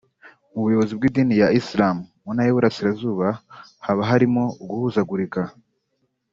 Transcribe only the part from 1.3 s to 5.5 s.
ya Islam mu ntara y’uburasirazuba haba harimo uguhuzagurika